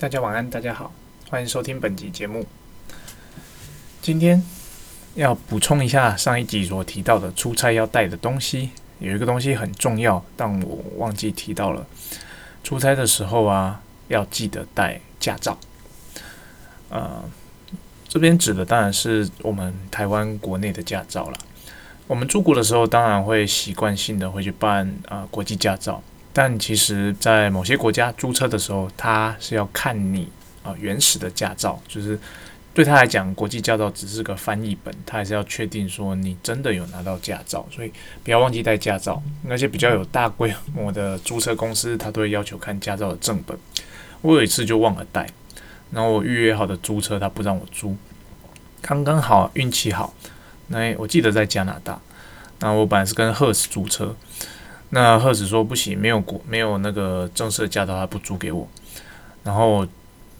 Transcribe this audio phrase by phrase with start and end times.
[0.00, 0.90] 大家晚安，大家好，
[1.28, 2.46] 欢迎收听本集节目。
[4.00, 4.42] 今天
[5.14, 11.86] 要补充一下上一集所提到的出差要带的东西，有一个东西很重要，但我忘记提到了。
[12.64, 15.58] 出差的时候啊，要记得带驾照。
[16.88, 17.22] 呃，
[18.08, 21.36] 这边指的当然是我们台湾国内的驾照了。
[22.06, 26.02] 我们出国的时候，当然会习惯性的会去办啊国际驾照。
[26.32, 30.28] 但其实，在某些国家租车的时候，他是要看你
[30.62, 32.16] 啊原始的驾照，就是
[32.72, 39.20] 对他来讲，国际驾照只是个翻译本，他还是要确定说你真的有拿到驾照，所以不要忘记带驾照。
[39.42, 43.58] 那些比较有大规模的租车公司，他都会要求看驾照的正本。
[44.22, 45.26] 我有一次就忘了带，
[45.90, 47.96] 然后我预约好的租车他不让我租，
[48.80, 50.14] 刚刚好运气好，
[50.68, 52.00] 那我记得在加拿大，
[52.60, 54.14] 那我本来是跟赫斯租车。
[54.92, 58.66] 那贺子说不行，没有国没有那个正式的驾照，他不租给我。
[59.44, 59.86] 然后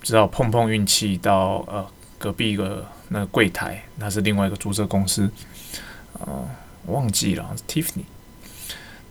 [0.02, 1.86] 只好碰碰运气到呃
[2.18, 5.30] 隔壁一个那个柜台，那是另外一个租车公司，
[6.18, 6.44] 啊
[6.86, 8.02] 忘记了，Tiffany。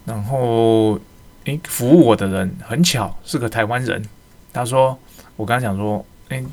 [0.06, 1.00] 然后
[1.46, 4.04] 诶，服务我的人很巧是个台湾人，
[4.52, 5.00] 他说
[5.38, 6.44] 我刚刚讲说，诶，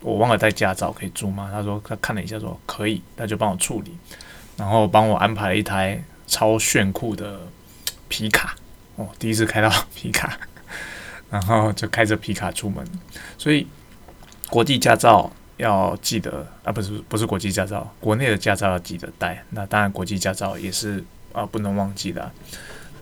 [0.00, 1.48] 我忘了带驾照，可以租吗？
[1.50, 3.96] 他说他看了一下说可以，他就帮我处理，
[4.58, 7.40] 然后帮我安排了一台超炫酷的。
[8.08, 8.56] 皮卡
[8.96, 10.38] 哦，第一次开到 皮卡，
[11.30, 12.86] 然后就开着皮卡出门。
[13.36, 13.66] 所以
[14.48, 19.44] 国际驾照要记得啊，不是不是国际驾照，国内的驾照要记得带。
[19.50, 22.30] 那当然国际驾照也是啊，不能忘记的。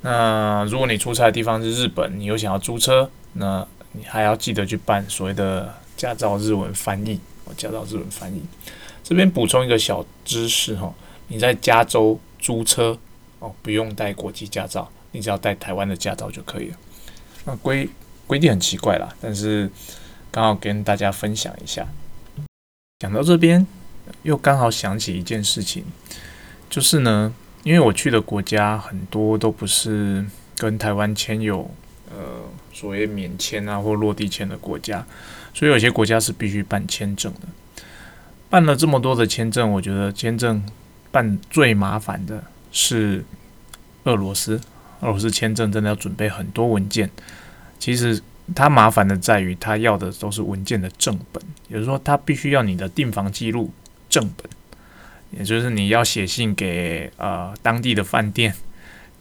[0.02, 7.20] 那如果你出差的地方是日本，你又想要租车，那你还要记得去办所谓的驾照日文翻译。
[7.44, 8.42] 哦，驾照日文翻译。
[9.04, 10.92] 这边补充一个小知识哈，
[11.28, 12.98] 你在加州租车
[13.42, 14.88] 哦，不用带国际驾照。
[15.10, 16.76] 你只要带台湾的驾照就可以了。
[17.44, 17.88] 那规
[18.26, 19.68] 规定很奇怪啦，但是
[20.30, 21.86] 刚好跟大家分享一下。
[23.00, 23.66] 讲到这边，
[24.22, 25.84] 又刚好想起一件事情，
[26.70, 27.34] 就是呢，
[27.64, 30.24] 因为我去的国家很多都不是
[30.56, 31.68] 跟台湾签有
[32.08, 35.04] 呃所谓免签啊或落地签的国家，
[35.52, 37.40] 所以有些国家是必须办签证的。
[38.48, 40.62] 办了这么多的签证，我觉得签证
[41.10, 43.24] 办最麻烦的是
[44.02, 44.60] 俄罗斯。
[45.00, 47.10] 俄罗斯签证真的要准备很多文件，
[47.76, 48.22] 其实
[48.54, 53.72] 它麻烦的在于，它要的都是文件的正本，也就是说，它必须要你的订房记录
[54.08, 54.48] 正本，
[55.32, 58.54] 也就是你要写信给呃当地的饭店，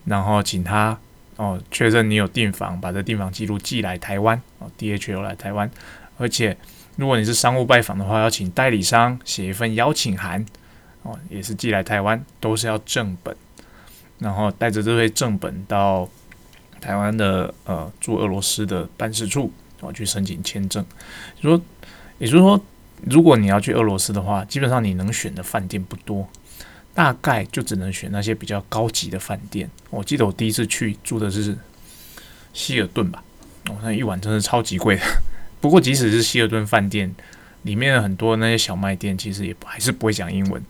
[0.06, 0.95] 然后请他
[1.38, 5.72] 哦确认你有订房，把这订房记录寄来台湾哦，DHL 来台湾，
[6.19, 6.56] 而且
[6.95, 10.45] 如果你是商务拜访的话，要请代理商写一份邀请函
[11.03, 13.35] 哦，也是寄来台湾，都是要正本。
[14.19, 16.07] 然后带着这些正本到
[16.79, 20.85] 台湾的呃驻俄罗斯的办事处，然后去申请签证。
[21.41, 21.59] 说，
[22.19, 22.63] 也就是说，
[23.09, 26.29] 如果你要去俄罗斯的话，基本上你能选的饭店不多，
[26.94, 29.67] 大概就只能选那些比较高级的饭店。
[29.90, 31.57] 我记得我第一次去住的是
[32.53, 33.23] 希尔顿吧，
[33.69, 35.01] 哦，那一晚真是超级贵的。
[35.59, 37.11] 不过即使是希尔顿饭店
[37.63, 40.63] 里面很多那些小卖店，其实也还是不会讲英文，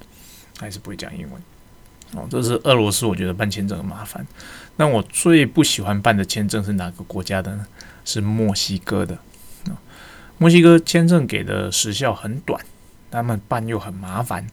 [0.61, 1.41] 还是不会讲英文。
[2.13, 4.25] 哦，这是俄罗斯，我觉得办签证很麻烦。
[4.75, 7.65] 那我最不喜欢办的签证是哪个国家的呢？
[8.05, 9.17] 是墨西哥的。
[10.37, 12.59] 墨西哥签证给的时效很短，
[13.11, 14.47] 他们办又很麻烦，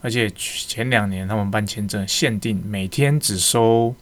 [0.00, 3.92] 而且前两年他们办签证限定每天只收，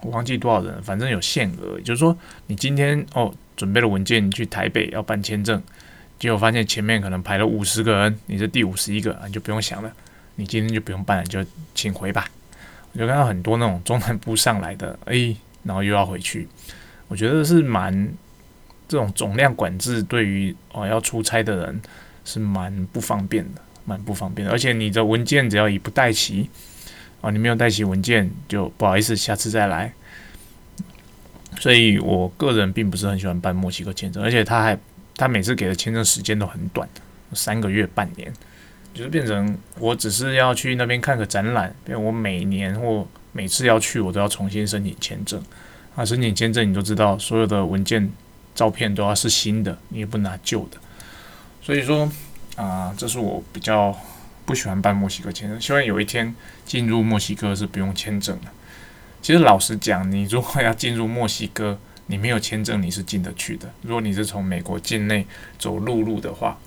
[0.00, 1.76] 我忘记多少人，反正有限额。
[1.76, 5.60] 也就是说，你今天哦准备了文件去台北要办签证，
[6.20, 9.92] 结果发现前面可能排了五十个人，你是第五十一个，你就不用想了。
[10.40, 12.26] 你今天就不用办了，就请回吧。
[12.92, 16.48] 我就看到很多那种中南部上来的，哎，然后又要回去。
[17.08, 18.10] 我觉得是蛮
[18.88, 21.82] 这种总量管制，对于哦要出差的人
[22.24, 24.50] 是蛮不方便的，蛮不方便的。
[24.50, 26.48] 而且你的文件只要一不带齐，
[27.20, 29.92] 哦，你没有带齐文件，就不好意思，下次再来。
[31.58, 34.78] 所以我个人并不是很喜欢办墨西哥签证，而且他还
[35.16, 36.88] 他每次给的签证时间都很短，
[37.34, 38.32] 三个月、半年。
[38.92, 45.40] 就是变成我只是要去那边看个展览，变我每年或每次要去，我都要重新申请签证。
[45.94, 48.10] 啊，申请签证你都知道，所有的文件、
[48.54, 50.78] 照片都要是新的，你也不拿旧的。
[51.62, 52.10] 所以说
[52.56, 53.96] 啊，这是我比较
[54.44, 55.60] 不喜欢办墨西哥签证。
[55.60, 56.34] 希望有一天
[56.66, 58.48] 进入墨西哥是不用签证的。
[59.22, 63.72] 其实老实讲，你如果要进入墨西哥，你没有签证你是进得去的。
[63.82, 65.24] 如果你是从美国境内
[65.58, 66.58] 走陆路的话。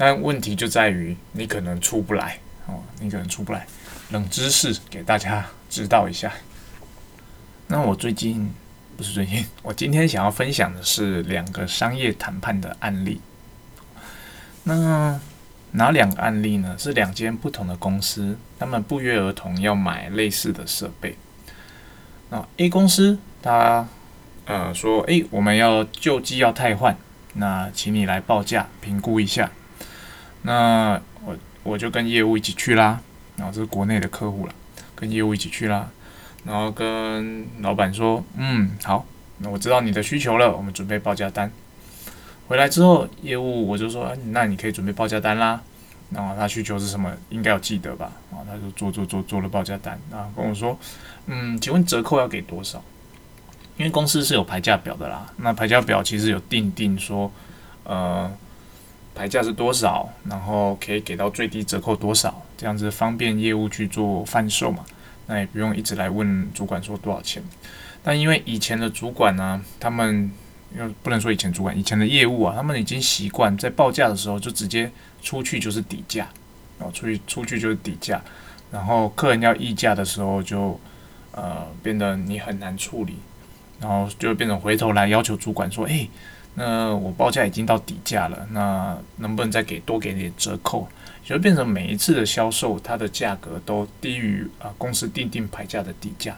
[0.00, 3.66] 但问题就在于你可能出不来哦，你可能出不来。
[4.08, 6.32] 冷知识给大家知道一下。
[7.66, 8.50] 那我最近
[8.96, 13.20] 不是最近， 我今天想要分享的是两个商业谈判的案例。
[14.64, 15.20] 那
[15.72, 16.74] 哪两个案例呢？
[16.78, 21.14] 是两间不同的公司，他们不约而同要买类似的设备。
[22.30, 23.86] 那 A 公司他
[24.46, 26.96] 呃说，诶，我们要旧机要汰换，
[27.34, 29.50] 那请你来报价评估一下。
[30.42, 33.00] 那我我就跟业务一起去啦，
[33.36, 34.54] 然后这是国内的客户了，
[34.94, 35.90] 跟业务一起去啦，
[36.44, 39.04] 然后跟老板说，嗯，好，
[39.38, 41.50] 那我知道你的需求了，我们准备报价单。
[42.48, 45.60] 回来之后，业务我就说，那你可以准备报价单啦。
[46.10, 47.12] 然后他需求是什么？
[47.28, 48.10] 应该要记得吧？
[48.32, 50.76] 啊，他就做做做做了报价单，啊，跟我说，
[51.26, 52.82] 嗯，请问折扣要给多少？
[53.76, 57.30] 因为公司是有牌价表的啦，那牌价表其实有定定说，
[57.84, 58.32] 呃。
[59.20, 60.08] 牌价是多少？
[60.24, 62.42] 然后可以给到最低折扣多少？
[62.56, 64.82] 这样子方便业务去做贩售嘛？
[65.26, 67.42] 那也不用一直来问主管说多少钱。
[68.02, 70.30] 但因为以前的主管呢，他们
[70.74, 74.90] 又不能说以前主管，以前的业务啊，他们已经习惯在报价的时候就直接
[75.20, 76.26] 出去就是底价，
[76.78, 78.22] 然后出去出去就是底价，
[78.72, 80.80] 然后客人要议价的时候就
[81.32, 83.16] 呃变得你很难处理，
[83.78, 86.08] 然后就变成回头来要求主管说，哎。
[86.54, 90.86] 那我报价已经到底价了，那能不能再给多给点折扣？
[91.22, 96.36] 就变成每一次的销售，它的价格都低于啊公司定定牌价的底价。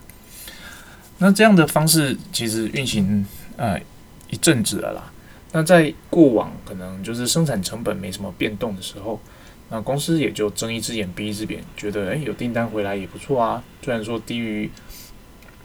[1.16, 3.24] 那这样的方式其实运行
[3.56, 3.80] 呃
[4.28, 5.10] 一阵子了啦。
[5.52, 9.18] 那在过往可能就是生产成本没什么变动的时候，
[9.70, 13.62] 那公司也就睁一只眼闭一只眼，觉得诶有订单回来也不错啊。
[13.82, 14.70] 虽然说低于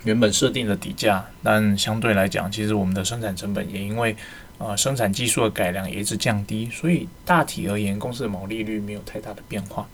[0.08, 4.16] 原本设定的底价，但相对来讲，其实我们的生产成本也因为
[4.58, 9.86] 呃生产技术的改良也一直降低，所以大体而言，公司的毛利率没有太大的变化。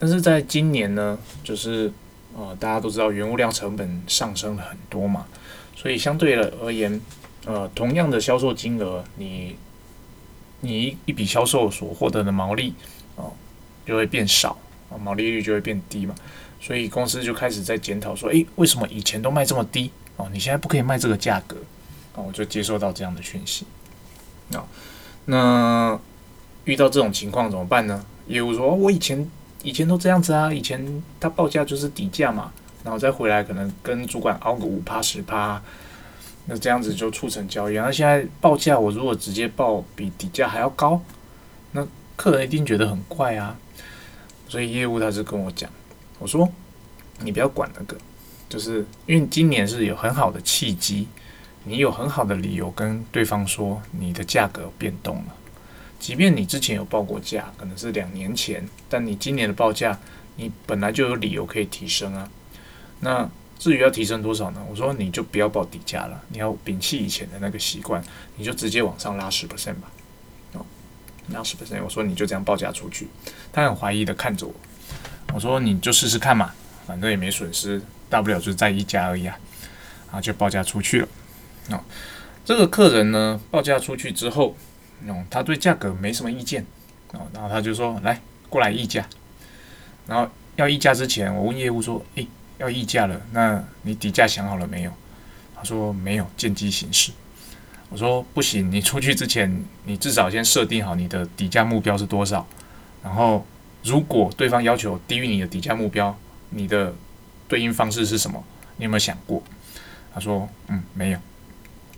[0.00, 1.92] 但是在今年呢，就是
[2.36, 5.24] 呃大家都知道原物料成本上升了很多嘛，
[5.76, 7.00] 所以相对的而言，
[7.46, 9.54] 呃同样的销售金额，你
[10.62, 12.74] 你一笔销售所获得的毛利
[13.14, 13.32] 哦
[13.86, 14.58] 就会变少
[14.90, 16.12] 啊，毛利率就会变低嘛。
[16.64, 20.30] 所以公司就开始在检讨说：“诶，为什么以前都卖这么低哦？
[20.32, 21.56] 你现在不可以卖这个价格
[22.14, 23.66] 哦？”我就接收到这样的讯息。
[24.48, 24.64] 那
[25.24, 25.98] 那
[26.64, 28.06] 遇到这种情况怎么办呢？
[28.28, 29.28] 业务说：“我以前
[29.64, 32.52] 以前都这样子啊，以前他报价就是底价嘛，
[32.84, 35.60] 然后再回来可能跟主管熬个五趴十趴，
[36.46, 37.74] 那这样子就促成交易。
[37.74, 41.02] 那现在报价我如果直接报比底价还要高，
[41.72, 41.84] 那
[42.14, 43.56] 客人一定觉得很怪啊。
[44.48, 45.68] 所以业务他是跟我讲。”
[46.22, 46.48] 我说，
[47.18, 47.96] 你不要管那个，
[48.48, 51.08] 就是因为今年是有很好的契机，
[51.64, 55.34] 你有很好的理由跟对方说你的价格变动了，
[55.98, 59.98] 即便你之前有报过价，可能是两年前，但你今年的报价，
[60.36, 62.30] 你本来就有理由可以提升啊。
[63.00, 63.28] 那
[63.58, 64.64] 至于要提升多少呢？
[64.70, 68.00] 我说你就不要报底价了，你要摒弃以前的那个习惯，
[68.36, 69.90] 你就直接往上拉十 percent 吧。
[70.52, 70.64] 哦，
[71.30, 73.08] 拉十 percent，我说你就这样报价出去。
[73.52, 74.54] 他很怀疑的看着我。
[75.34, 76.52] 我说你就试试看嘛，
[76.86, 77.80] 反正也没损失，
[78.10, 79.34] 大不了就是再一家而已啊，
[80.06, 81.08] 然后就报价出去了。
[81.70, 81.80] 哦，
[82.44, 84.54] 这个客人呢，报价出去之后，
[85.06, 86.66] 哦，他对价格没什么意见，
[87.12, 88.20] 哦，然后他就说来
[88.50, 89.06] 过来议价。
[90.06, 94.92] 然后要议价之前，我问业务说，诶，要议价了，那你底价想好了没有？
[95.56, 97.10] 他说没有，见机行事。
[97.88, 102.46] 我说不行，你出去之前，你至少先设定好你的底价目标是多少，
[103.02, 103.46] 然后。
[103.84, 106.16] 如果对方要求低于你的底价目标，
[106.50, 106.94] 你的
[107.48, 108.42] 对应方式是什么？
[108.76, 109.42] 你有没有想过？
[110.14, 111.18] 他说：“嗯，没有。”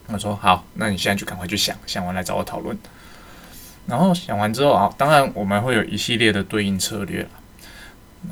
[0.09, 2.79] 我说：“好，那你现在就赶快去想，想完来找我讨论。”
[3.87, 7.27] 然后想完之后啊，当然我们会有一系列的对应策略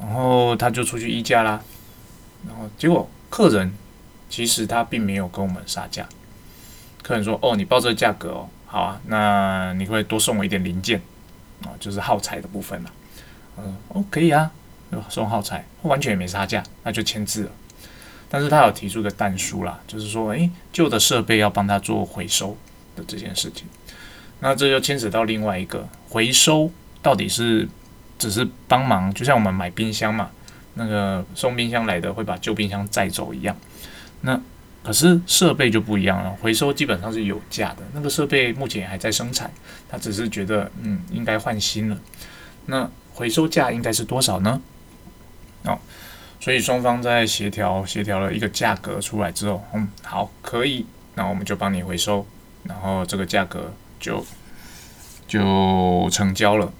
[0.01, 1.61] 然后他就出去议价啦。
[2.49, 3.73] 然后结果客人
[4.31, 6.09] 其实他并没有跟我们杀价。
[7.03, 11.03] 客人说：“哦，你报这个价格哦，好啊，那你会多送我一点零件
[11.65, 12.91] 啊，就是耗材的部分了。”
[13.59, 14.51] 嗯，哦，可以啊，
[15.09, 17.51] 送耗材，完全也没差价，那就签字了。
[18.29, 22.57] 但是他有提出个淡书啦，就是说，诶，旧的设备要帮他做回收
[22.97, 23.67] 的这件事情。
[24.41, 26.71] 那这就牵扯到另外一个回收，
[27.03, 27.69] 到底是
[28.19, 30.31] 只是帮忙，就像我们买冰箱嘛，
[30.75, 33.57] 那个送冰箱来的会把旧冰箱载走一样。
[34.23, 34.41] 那
[34.83, 39.51] 可是设备就不一样了，回收基本上是有价的，那个设备目前还在生产，
[39.89, 41.97] 他只是觉得，嗯，应该换新了。
[42.67, 44.61] 那回收价应该是多少呢？
[45.65, 45.79] 哦，
[46.41, 52.27] 所以双方在协调协调了一个价格出来之后，嗯，好，可以，那我们就帮你回收，
[52.65, 54.25] 然后这个价格就
[55.29, 56.73] 就成交了。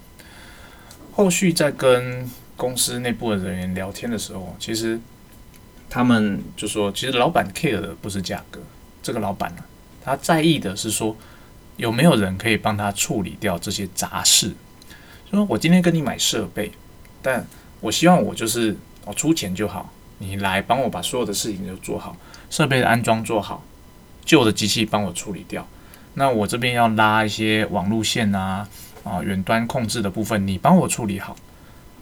[1.13, 4.99] 后续在跟公司内部的人员聊天的时候，其实
[5.89, 8.59] 他们就说，其实老板 care 的不是价格，
[9.01, 9.63] 这个老板呢，
[10.03, 11.15] 他在意的是说
[11.77, 14.53] 有没有人可以帮他处理掉这些杂事？
[15.33, 16.71] 说我今天跟你买设备，
[17.21, 17.45] 但
[17.81, 18.75] 我希望我就是
[19.05, 22.15] 我出钱就好，你来帮我把所有的事情都做好，
[22.49, 23.63] 设备的安装做好，
[24.23, 25.67] 旧的机器帮我处理掉。
[26.13, 28.67] 那我这边要拉一些网路线啊
[29.03, 31.35] 啊远端控制的部分，你帮我处理好，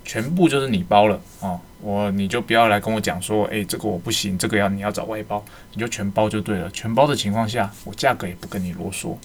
[0.04, 1.60] 全部就是你包了哦。
[1.80, 6.70] 我你就不要来跟我讲说，诶，这个我不行，这个要你要找外包，你就全包就对了。
[6.72, 9.16] 全包的情况下，我价格也不跟你啰嗦。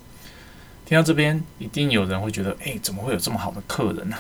[0.86, 4.16] 听到这边，一定有人会觉得，诶，怎么会有这么好的客人呢？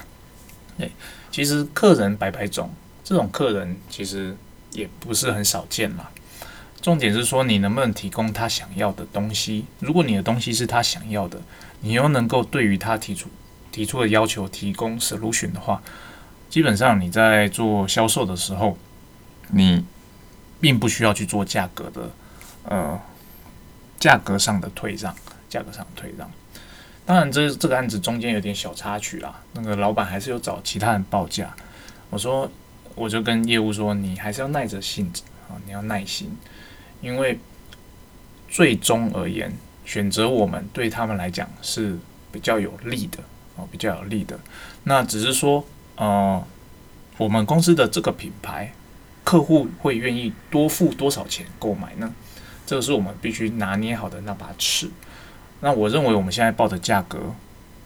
[0.78, 0.90] 诶，
[1.30, 2.68] 其实客人百百种，
[3.04, 4.36] 这种客人其实
[4.72, 6.10] 也不是很少见啦。
[6.82, 9.64] 重点是说，你能不能提供他想要的东西？
[9.78, 11.40] 如果你的东西是他想要的，
[11.82, 13.28] 你又能够对于他提出
[13.70, 15.80] 提出的要求提供 solution 的话。
[16.48, 18.76] 基本上你在做销售的时候，
[19.48, 19.84] 你
[20.60, 22.10] 并不需要去做价格的
[22.64, 23.00] 呃
[23.98, 25.14] 价格上的退让，
[25.48, 26.28] 价格上的退让。
[27.06, 29.40] 当然，这这个案子中间有点小插曲啦。
[29.54, 31.54] 那个老板还是有找其他人报价。
[32.10, 32.50] 我说，
[32.94, 36.36] 我就跟业务说，你还是要耐着性子啊，你要耐心，
[37.00, 37.38] 因为
[38.48, 39.50] 最终而言，
[39.84, 41.96] 选择我们对他们来讲是
[42.30, 43.18] 比较有利的
[43.56, 44.38] 啊，比较有利的。
[44.84, 45.64] 那只是说。
[45.98, 46.44] 呃，
[47.16, 48.70] 我们公司的这个品牌，
[49.24, 52.12] 客户会愿意多付多少钱购买呢？
[52.66, 54.90] 这个是我们必须拿捏好的那把尺。
[55.66, 57.18] 那我认为我们现在报的价格，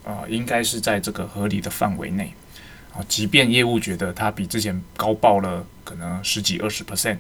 [0.05, 2.31] 啊，应该是在这个合理的范围内。
[2.93, 7.17] 啊，即便业务觉得它比之前高报了可能十几二十 percent，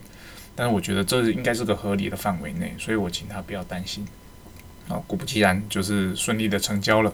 [0.55, 4.07] 但是我觉得这应该是个合理的范围内，所以我请他不要担心。
[4.87, 7.11] 啊，果不其然，就是顺利的成交了。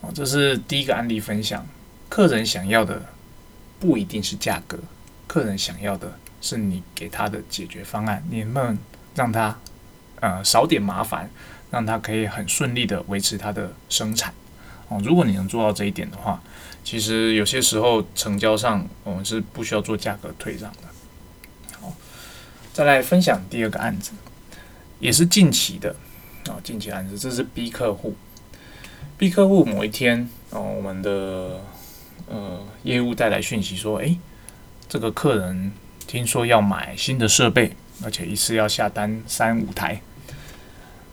[0.00, 1.66] 啊，这是第一个案例分享。
[2.08, 3.02] 客人想要的
[3.78, 4.78] 不一定是价格，
[5.26, 8.24] 客人想要的是你给他的解决方案。
[8.30, 8.78] 你能不能
[9.14, 9.58] 让他
[10.20, 11.28] 呃少点麻烦，
[11.70, 14.32] 让他可以很顺利的维持他的生产？
[14.88, 16.42] 哦，如果你能做到这一点的话，
[16.82, 20.78] 其实有些时候成交上我们是不需要做价格退让的。
[21.80, 21.92] 好，
[22.72, 24.12] 再来分享第二个案子，
[24.98, 25.94] 也是近期的
[26.48, 28.16] 啊，近期案子，这是 B 客户
[29.16, 31.60] ，B 客户某一天哦，我们的
[32.28, 34.18] 呃，业务带来讯息说，诶，
[34.88, 35.70] 这个客人
[36.08, 40.00] 听说要买新的设备，而且一次要下单三五台。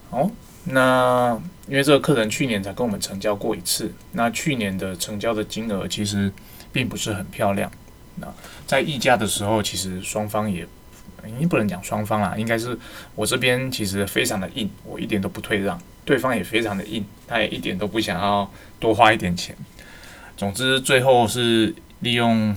[0.09, 0.31] 哦，
[0.69, 6.31] 那因为这个客人去年才跟我们成交过一次，那去年的成交的金额其实
[6.71, 7.71] 并不是很漂亮。
[8.15, 8.27] 那
[8.65, 10.67] 在议价的时候，其实双方也，
[11.39, 12.77] 应不能讲双方啦，应该是
[13.15, 19.55] 我这边其实非常的硬，我一点都不退让，对方也非常的硬，他也一点都不想要多花一点钱。
[20.35, 22.55] 总之，最后是利用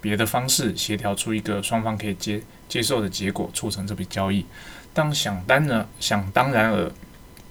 [0.00, 4.44] 别的方式协调出一个双方可以接接受的结果，促成这笔交易。
[4.92, 6.90] 当想当呢，想当然尔，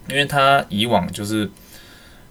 [0.10, 1.50] 因为他以往就是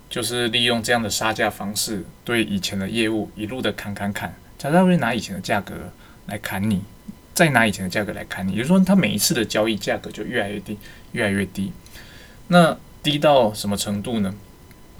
[0.09, 5.75] 就是利用这样的杀价方式，对以前的业务一路的砍砍砍，他会拿以前的价格
[6.27, 6.83] 来砍你，
[7.35, 10.79] 再拿以前的价格来砍你，也就是说，他每一次的交易价格就越来越低，
[11.13, 11.73] 越来越低。
[12.49, 14.35] 那低到什么程度呢？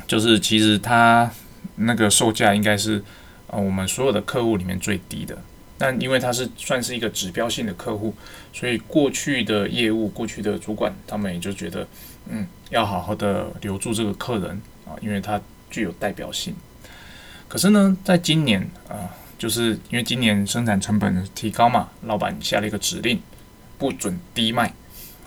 [0.07, 1.31] 就是其实他。
[1.79, 3.05] 那个售价应该是
[3.49, 5.37] 呃我们所有的客户里面最低的，
[5.79, 8.15] 但因为它是算是一个指标性的客户，
[8.53, 11.87] 所以过去的业务、过去的主管他们也就觉得，
[12.29, 15.41] 嗯，要好好的留住这个客人啊，因为它
[15.71, 16.55] 具有代表性。
[17.49, 23.21] 可是呢，在今年啊，就是因为今年生产成本提高嘛，老板下了一个指令，
[23.79, 24.73] 不准低卖。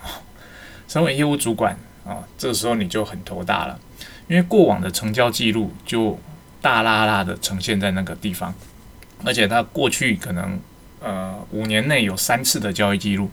[0.87, 3.79] 身为业务主管啊，这个时候你就很头大了，
[4.27, 6.19] 因为过往的成交记录就。
[6.61, 8.53] 大拉拉的呈现在那个地方，
[9.23, 10.59] 而且他过去可能
[10.99, 13.29] 呃五年内有三次的交易记录，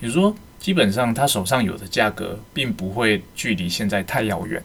[0.00, 4.62] 也就是说，基本上他手上有的价格并不会距离现在太遥远，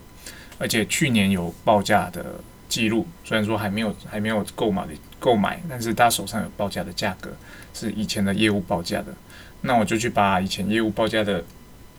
[0.58, 2.26] 而且去年有报价的
[2.70, 7.30] 记录，虽然说还没有还没有购买的购买，但是他手上有报价的价格
[7.74, 9.08] 是以前的业务报价的，
[9.62, 11.44] 那我就去把以前业务报价的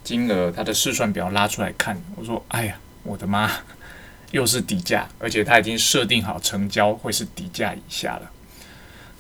[0.02, 3.50] 金额，他的试算表拉出来看，我说，哎呀，我的妈！
[4.32, 8.30] 又是底价，而且他已经设定好成交会是底价以下了，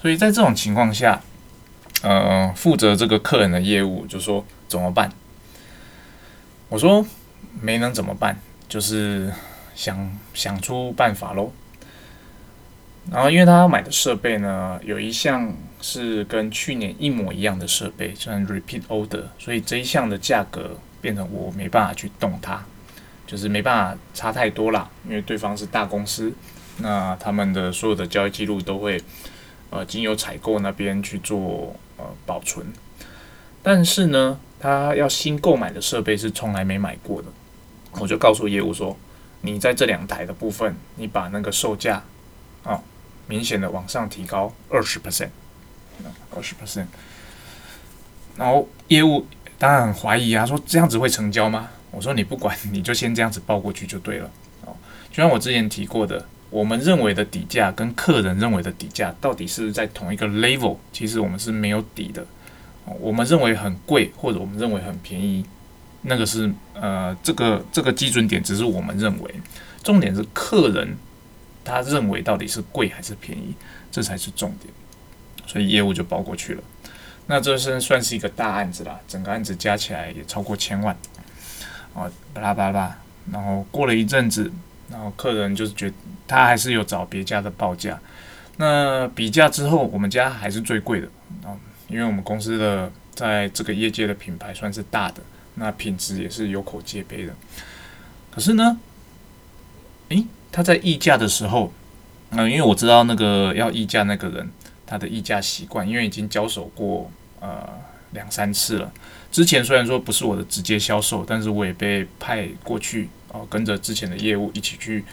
[0.02, 1.22] 所以在这种情况下，
[2.02, 5.12] 呃，负责这个客人的业务就说怎么办？
[6.68, 7.06] 我说
[7.60, 8.36] 没能怎么办，
[8.68, 9.32] 就是
[9.76, 11.52] 想想出办法喽。
[13.12, 22.60] 然后因为他要买的设备呢，有一项是跟去年一模一样的设备，算 repeat order，所以这一项的价格变成我没办法去动它。
[23.24, 26.32] 就是没办法差太多啦，因为对方是大公司，
[26.78, 29.00] 那他们的所有的交易记录都会
[29.72, 32.64] 呃经由采购那边去做呃保存。
[33.64, 37.28] 但是呢，他要新购买的设备是从来没买过的，
[37.92, 38.96] 我就告诉业务说，
[39.40, 42.02] 你在这两台的部分，你把那个售价
[42.64, 42.80] 啊
[43.26, 45.30] 明显的往上提高二十 percent，
[46.36, 46.86] 二十 percent。
[48.36, 49.26] 然后业务
[49.58, 51.68] 当然很怀疑啊，说这样子会成交吗？
[51.92, 54.30] 我说你不管，你就先这样子报过去就对了。
[54.64, 54.74] 哦，
[55.10, 62.24] 就像我之前提过的，我们认为的底价跟客人认为的底价到底是在同一个 level，其实我们是没有底的。
[63.00, 65.42] 我们认为很贵，或者我们认为很便宜，
[66.02, 69.34] 那个是呃，这个这个基准点只是我们认为，
[69.82, 70.94] 重点是客人
[71.64, 73.54] 他认为到底是贵还是便宜，
[73.90, 74.72] 这才是重点。
[75.46, 76.62] 所以业务就包过去了。
[77.28, 80.94] 那这是算是一个大案子啦，整个案子加起来也超过千万。
[81.94, 82.94] 哦，巴拉巴拉，
[83.30, 84.52] 然后过了一阵子，
[84.92, 85.92] 然后客人就是觉
[86.28, 87.98] 他还是有找别家的报价。
[88.58, 91.08] 那比价之后，我们家还是最贵的
[91.42, 91.56] 啊。
[91.88, 95.22] 因为我们公司的在这个业界的品牌算是大的，
[95.56, 97.34] 那品质也是有口皆碑的。
[98.30, 98.78] 可是呢，
[100.08, 101.70] 诶，他在议价的时候，
[102.30, 104.50] 嗯，因为我知道那个要议价那个人
[104.86, 107.68] 他的议价习惯，因为已经交手过呃
[108.12, 108.90] 两三次了。
[109.30, 115.04] 之前虽然说不是我的直接销售，但是我也被派过去哦，跟着之前的业务一起去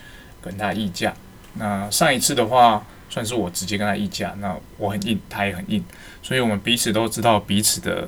[0.42, 1.14] 跟他议价。
[1.56, 2.86] 那上一次的话。
[3.12, 5.84] 算是我直接跟他议价，那我很硬，他也很硬，
[6.22, 8.08] 所以我们彼此都知道彼此的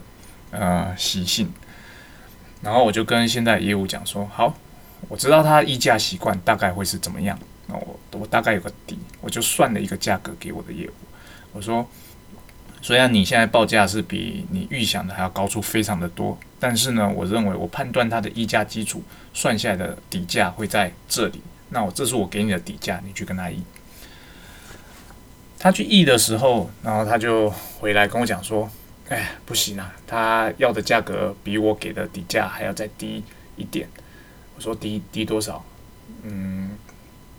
[0.52, 1.52] 呃习性。
[2.62, 4.56] 然后我就跟现在业务讲说，好，
[5.10, 10.94] 我知道他议价习惯大概会是怎么样，那我我大概有个底，我就算了一个价格给我的业务。
[11.52, 11.84] 我说，
[12.82, 23.62] 虽然你现在报价是比你预想的还要高出非常的多，但是呢，我认为我判断它的议价基础算下来的底价会在这里，那我这是我给你的底价，你去跟他议。
[25.60, 27.48] 他去议的时候，然后他就
[27.80, 28.68] 回来跟我讲说
[29.10, 33.24] ：“哎，不行啊，他要的价格比我给的底价还要再低
[33.58, 33.88] 一点。”
[34.58, 35.64] 我说：“低低多少？”
[36.24, 36.72] 嗯，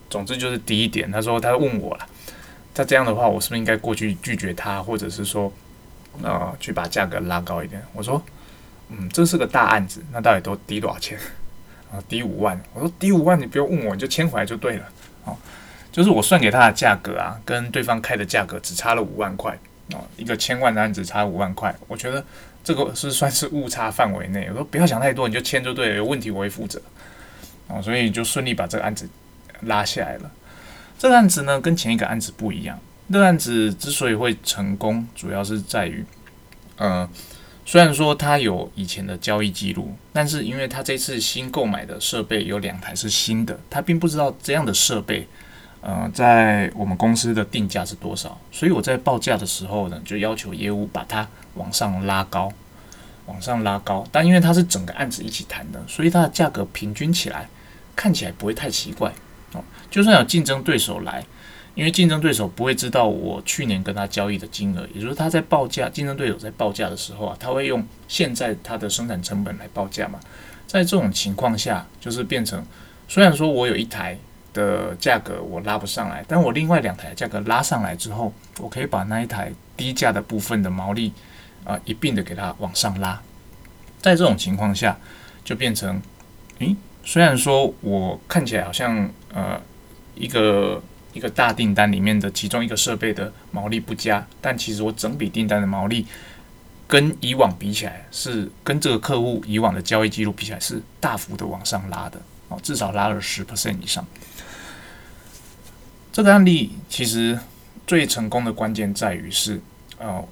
[0.09, 1.11] 总之就是低一点。
[1.11, 2.07] 他说：“他问我了，
[2.75, 5.53] 再这样的话，我是不是应该过去拒绝他，或者是说，
[6.23, 8.23] 呃，去把价格拉高一点？”我说
[8.89, 11.19] ：“嗯，这是个大案子，那到底都低多少钱？
[11.93, 14.85] 啊，低五万。”我说：“低五万，你不用问我，你就签回来就对了。”
[15.25, 15.37] 哦。
[15.93, 19.53] 就是我算给他的价格啊，跟对方开的价格只差了五万块
[19.93, 22.25] 哦，一个千万的案子差五万块，我觉得
[22.65, 24.47] 这个是算是误差范围内。
[24.49, 26.81] 我说不要想太多，你就签就对了，有问题我会负责
[27.69, 29.07] 哦，所以就顺利把这个案子
[29.61, 30.31] 拉下来了。
[31.03, 32.79] 这个案子呢，跟前一个案子不一样。
[33.13, 36.05] 这个案子之所以会成功，主要是在于，
[36.77, 37.11] 呃，
[37.67, 45.27] 虽然说他有以前的交易记录，但是因为他这次新购买的设备有两台是新的，他并不知道这样的设备。
[45.81, 48.41] 呃，在我们公司的定价是多少？
[48.53, 52.53] 所以我在报价的时候呢，就要求业务把它往上拉高，
[53.27, 54.07] 往上拉高。
[54.13, 57.49] 但因为它是整个案子一起谈的，所以它的价格平均起来
[57.97, 59.13] 看起来不会太奇怪。
[59.93, 61.25] 就算有竞争对手来，
[61.77, 70.19] 因为竞争对手不会知道我去年跟他交易的金额，也就是他在报价，竞争对手在报价的时候啊，他会用现在他的生产成本来报价嘛。
[70.67, 72.65] 在这种情况下，就是变成
[73.07, 74.19] 虽然说我有一台。
[74.55, 81.11] 的价格我拉不上来，但我另外两台价格拉上来之后，我可以把那一台低价的部分的毛利
[81.65, 83.19] 啊一并的给它往上拉。
[84.03, 84.95] 在这种情况下，
[85.43, 85.99] 就变成，
[86.59, 89.59] 诶，虽然说我看起来好像呃
[90.23, 90.81] 一个
[91.13, 96.07] 一个大订单里面的其中一个设备的毛利不佳，但其实我整笔订单的毛利
[96.87, 104.07] 跟以往比起来，是跟这个客户以往的交易记录比起来是大幅的往上拉的哦，至少拉了十 percent 以上。
[106.13, 107.37] 这个案例其实
[107.85, 109.61] 最成功的关键在于是，
[109.99, 110.25] 呃，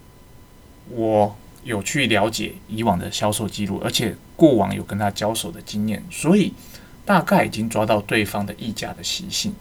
[0.89, 6.55] 我有去了解以往的销售记录，而且过往有跟他交手的经验，所以
[7.05, 9.53] 大概已经抓到对方的议价的习性。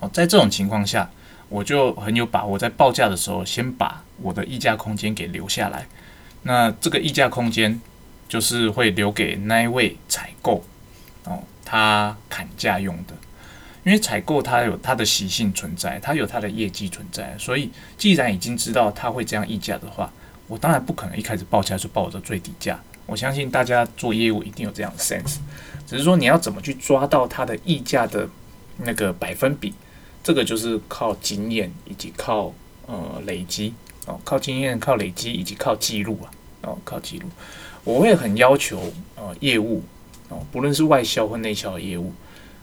[0.00, 1.10] 哦，在这种情况下，
[1.48, 5.86] 我就很有把握，在报价的时候先把我的议价空间给留下来。
[6.42, 7.80] 那这个议价空间
[8.28, 10.64] 就是会留给那一位采购
[11.24, 13.14] 哦，他砍价用的。
[13.84, 20.10] 因为采购它有它的习性存在，它有它的业绩存在，所以既然已经知道它会这样议价的话，
[20.46, 22.80] 我当然不可能一开始报价就报我的最低价。
[23.04, 25.36] 我相信大家做业务一定有这样的 sense，
[25.86, 28.26] 只是说你要怎么去抓到它的议价的
[28.78, 29.74] 那个百分比，
[30.24, 32.52] 这个就是靠经验以及靠
[32.86, 33.74] 呃累积
[34.06, 36.26] 哦，靠经验、靠累积以及靠记录啊，
[36.62, 37.28] 哦，靠记录。
[37.84, 39.82] 我会很要求呃业务
[40.30, 42.10] 哦，不论是外销或内销的业务。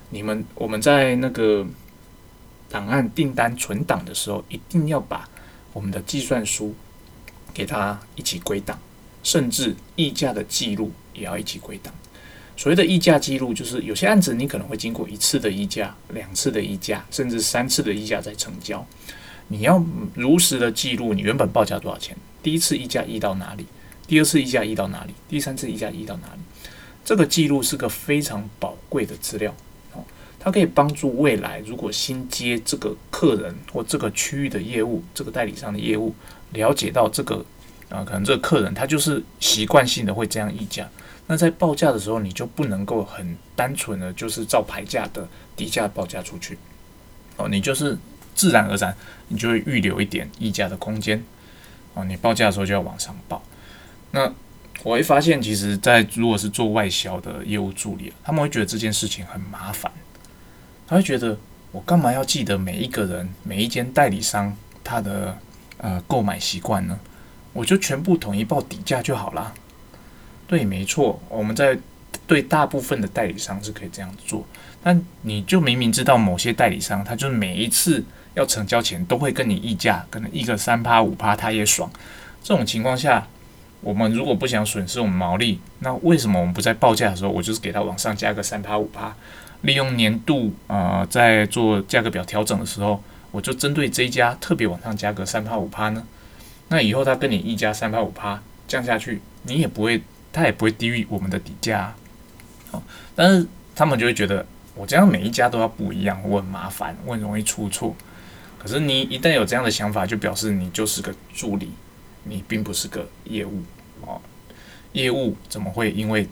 [0.09, 1.65] 你们我们在那个
[2.67, 5.29] 档案订单存档的时候，一定要把
[5.71, 6.73] 我们的计算书
[7.53, 8.79] 给它一起归档，
[9.21, 11.93] 甚至溢价的记录也要一起归档。
[12.61, 18.85] 所谓的议价记录，就是有些案子你可能会经过一次的议价、两次的议价，甚至三次的议价再成交。
[19.47, 23.65] 你要如实的记录你原本报价多少钱，第一次议价议到哪里，
[24.05, 26.41] 第二次议价议到哪里，第三次议价议到哪里。
[27.03, 29.51] 这个记录是个非常宝贵的资料，
[30.39, 36.13] 它可以帮助未来如果新接这个客人或这个区域的业务，这个代理商的业务，
[36.51, 37.43] 了解到这个
[37.89, 40.87] 啊，可能这个客人他就是习惯性的会这样议价。
[41.31, 46.57] 那在报价的时候，你就不能够很单纯的就是照牌价的底价报价出去，
[47.37, 47.97] 哦，你就是
[48.35, 48.93] 自然而然，
[49.29, 51.23] 你就会预留一点溢价的空间，
[51.93, 53.41] 哦，你报价的时候就要往上报。
[54.11, 54.29] 那
[54.83, 59.89] 我会发现，其实，在如果是做外销的业务助理，他们会觉得这件事情很麻烦，
[60.85, 61.37] 他会觉得
[61.71, 65.37] 我干嘛要记得每一个人、每一间代理商他的
[65.77, 66.99] 呃购买习惯呢？
[67.53, 69.53] 我就全部统一报底价就好啦。
[70.51, 71.77] 对，没错，我们在
[72.27, 74.45] 对大部分的代理商是可以这样做。
[74.83, 81.89] 但你就明明知道某些代理商，他就是每一次要成交前都会跟你议价，可能一个三趴五趴他也爽。
[82.43, 83.25] 这种情况下，
[83.79, 89.15] 我们如果不想损失我们毛利，那为什么我们不在报价的时候，我就是给他往上加个三趴五趴？
[89.61, 96.05] 利用年度啊，在做价格表调整的时候，我就针对这一家特别往上加个三趴五趴呢？
[96.67, 100.01] 那以后他跟你议价三趴五趴降下去，你也不会。
[100.33, 101.93] 它也不会低于我们的底价，
[102.71, 102.81] 哦，
[103.15, 107.95] 但是他们就会觉得我这样每一家都要不一样，我很麻烦，我很容易出错。
[108.57, 111.71] 可是你一旦有这样的想法，就表示你就是个助理，
[112.23, 113.63] 你并不是个业务
[114.01, 114.21] 哦。
[114.93, 116.27] 业务怎么会因为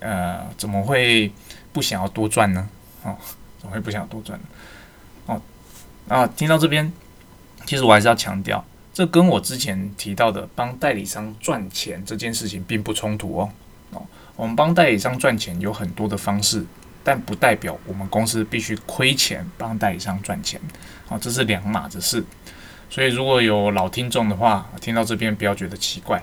[0.00, 1.32] 呃怎么会
[1.72, 2.68] 不想要多赚呢？
[3.02, 3.16] 哦，
[3.58, 4.46] 怎么会不想要多赚呢？
[5.26, 5.42] 哦，
[6.08, 6.90] 啊，听到这边，
[7.66, 8.64] 其实我还是要强调。
[8.94, 13.50] 这跟我之前提到的帮代理商赚钱这件事情并不冲突哦。
[13.90, 16.64] 哦，我们帮代理商赚钱有很多的方式，
[17.02, 20.60] 但不代表我们公司必须亏钱帮代理商赚钱。
[21.08, 22.24] 哦，这是两码子事。
[22.88, 26.22] 所以如果有老听众的话，听到这边不要觉得奇怪。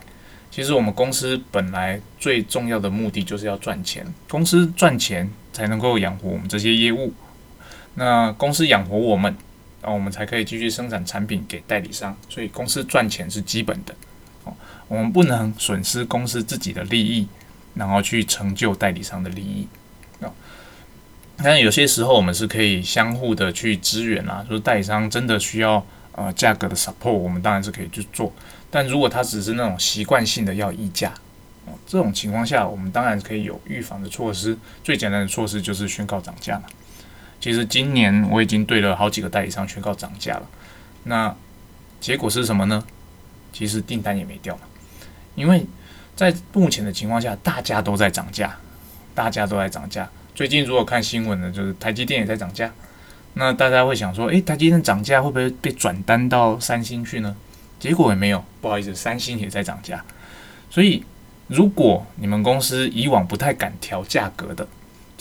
[0.49, 7.13] 其实我们公司本来最重要的目的就是要赚钱，公司赚钱才能够养活我们这些业务。
[7.95, 9.35] 那公司养活我们。
[9.81, 13.95] 然后我们才可以继续生产产品给代理商，所以公司赚钱是基本的。
[14.43, 14.53] 哦，
[14.87, 17.27] 我们不能损失公司自己的利益，
[17.73, 19.67] 然后去成就代理商的利益。
[20.23, 20.29] 啊，
[21.37, 28.31] 但有些时候我们是可以相互的去支援啊，就是代理商真的需要呃价格的 support，我们当然是可以去做。
[28.69, 31.11] 但如果他只是那种习惯性的要溢价，
[31.65, 34.57] 哦，这种情况下，我们当然可以有预防的措施。
[34.83, 36.63] 最简单的措施就是宣告涨价嘛。
[37.41, 40.47] 其实今年我已经对了好几个代理商宣告涨价了，
[41.03, 41.35] 那
[41.99, 42.83] 结果是什么呢？
[43.51, 44.61] 其实订单也没掉嘛，
[45.35, 45.65] 因为
[46.15, 48.55] 在目前的情况下，大家都在涨价，
[49.15, 50.07] 大家都在涨价。
[50.33, 52.71] 最近如果看新闻呢，就是台积电也在涨价，
[53.33, 57.35] 那大家会想说，诶，台积电涨价会不会被转单到三星去呢？
[57.79, 60.03] 结果也没有，不好意思，三星也在涨价。
[60.69, 61.03] 所以
[61.47, 64.67] 如果你们公司以往不太敢调价格的，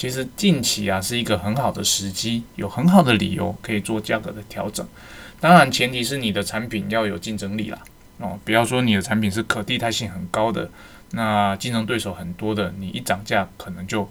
[0.00, 4.88] 其实近期啊是一个很好的时机，有很好的理由可以做价格的调整。
[5.38, 7.78] 当然，前提是你的产品要有竞争力啦。
[8.16, 10.70] 哦，不要说你的产品是可替代性很高的，
[11.10, 14.08] 那竞争对手很多的，你一涨价可能就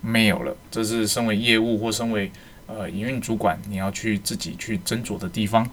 [0.00, 0.56] 没有了。
[0.70, 2.30] 这是身为业务或身为
[2.68, 5.68] 呃营运主管你要去自己去斟酌的地方。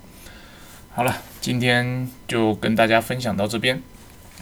[0.89, 3.79] 好了，今天就跟大家分享到这边。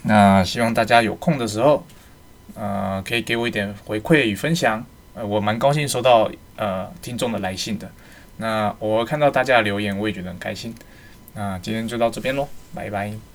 [0.04, 1.86] 那希望大家有空的时候，
[2.56, 4.86] 呃，可以给我一点回馈与分享。
[5.14, 7.90] 呃，我蛮高兴收到呃听众的来信的。
[8.38, 10.74] 那我看到大家的留言，我也觉得很开心。
[11.34, 13.29] 那今天就到这边喽，拜拜。